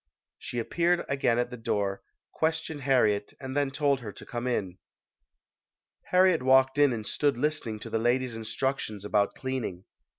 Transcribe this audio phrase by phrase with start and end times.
[0.39, 2.01] She appeared again at the door,
[2.31, 4.79] questioned Har riet and then told her to come in.
[6.05, 9.85] Harriet walked in and stood listening to the lady's instructions about cleaning.